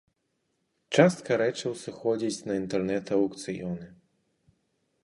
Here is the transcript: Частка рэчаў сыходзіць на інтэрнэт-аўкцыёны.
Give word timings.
Частка 0.95 1.37
рэчаў 1.41 1.75
сыходзіць 1.83 2.45
на 2.53 2.59
інтэрнэт-аўкцыёны. 2.61 3.85